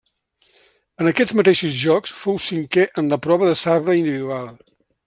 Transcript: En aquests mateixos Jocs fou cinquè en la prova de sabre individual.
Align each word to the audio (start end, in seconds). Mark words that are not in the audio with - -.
En 1.03 1.09
aquests 1.11 1.35
mateixos 1.41 1.77
Jocs 1.83 2.17
fou 2.23 2.41
cinquè 2.47 2.89
en 3.03 3.13
la 3.15 3.21
prova 3.29 3.53
de 3.53 3.57
sabre 3.67 4.01
individual. 4.03 4.53